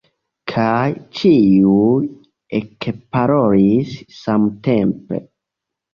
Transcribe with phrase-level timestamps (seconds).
[0.51, 0.87] Kaj
[1.19, 1.99] ĉiuj
[2.61, 5.25] ekparolis samtempe.